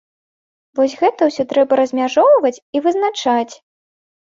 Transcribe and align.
Вось 0.79 0.95
гэта 1.01 1.21
ўсё 1.29 1.47
трэба 1.53 1.73
размяжоўваць 1.83 2.57
і 2.61 2.77
вызначаць. 2.91 3.51